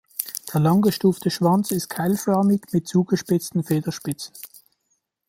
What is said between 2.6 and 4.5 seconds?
mit zugespitzten Federspitzen.